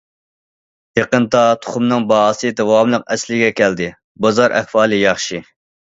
يېقىندا 0.99 1.41
تۇخۇمنىڭ 1.65 2.07
باھاسى 2.11 2.53
داۋاملىق 2.61 3.05
ئەسلىگە 3.17 3.53
كەلدى، 3.61 3.91
بازار 4.27 4.57
ئەھۋالى 4.61 5.01
ياخشى. 5.03 5.43